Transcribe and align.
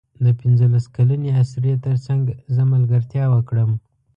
د 0.23 0.25
پنځلس 0.39 0.85
کلنې 0.95 1.31
اسرې 1.41 1.73
تر 1.85 1.95
څنګ 2.05 2.23
زه 2.55 2.61
ملګرتیا 2.73 3.25
وکړم. 3.35 3.71